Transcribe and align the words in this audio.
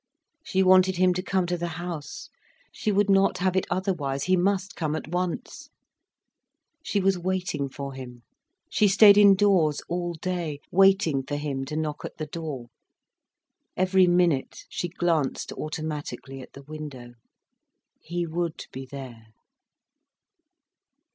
She 0.43 0.63
wanted 0.63 0.95
him 0.97 1.13
to 1.13 1.21
come 1.21 1.45
to 1.45 1.59
the 1.59 1.77
house,—she 1.77 2.91
would 2.91 3.07
not 3.07 3.37
have 3.37 3.55
it 3.55 3.67
otherwise, 3.69 4.23
he 4.23 4.35
must 4.35 4.75
come 4.75 4.95
at 4.95 5.07
once. 5.09 5.69
She 6.83 6.99
was 6.99 7.19
waiting 7.19 7.69
for 7.69 7.93
him. 7.93 8.23
She 8.67 8.87
stayed 8.87 9.15
indoors 9.15 9.83
all 9.87 10.15
day, 10.15 10.59
waiting 10.71 11.21
for 11.21 11.35
him 11.35 11.65
to 11.65 11.75
knock 11.75 12.03
at 12.03 12.17
the 12.17 12.25
door. 12.25 12.69
Every 13.77 14.07
minute, 14.07 14.63
she 14.69 14.87
glanced 14.87 15.51
automatically 15.51 16.41
at 16.41 16.53
the 16.53 16.63
window. 16.63 17.13
He 17.99 18.25
would 18.25 18.65
be 18.71 18.87
there. 18.87 19.27